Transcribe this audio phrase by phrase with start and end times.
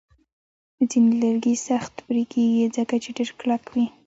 [0.89, 3.85] ځینې لرګي سخت پرې کېږي، ځکه چې ډیر کلک وي.